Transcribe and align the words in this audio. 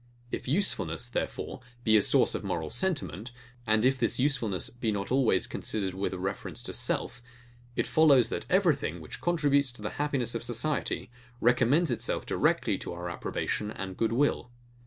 If 0.31 0.47
usefulness, 0.47 1.05
therefore, 1.05 1.59
be 1.83 1.95
a 1.95 2.01
source 2.01 2.33
of 2.33 2.43
moral 2.43 2.71
sentiment, 2.71 3.31
and 3.67 3.85
if 3.85 3.99
this 3.99 4.19
usefulness 4.19 4.71
be 4.71 4.91
not 4.91 5.11
always 5.11 5.45
considered 5.45 5.93
with 5.93 6.11
a 6.11 6.17
reference 6.17 6.63
to 6.63 6.73
self; 6.73 7.21
it 7.75 7.85
follows, 7.85 8.29
that 8.29 8.47
everything, 8.49 8.99
which 8.99 9.21
contributes 9.21 9.71
to 9.73 9.83
the 9.83 9.91
happiness 10.01 10.33
of 10.33 10.41
society, 10.41 11.11
recommends 11.39 11.91
itself 11.91 12.25
directly 12.25 12.79
to 12.79 12.93
our 12.93 13.11
approbation 13.11 13.69
and 13.69 13.95
good 13.95 14.11
will. 14.11 14.49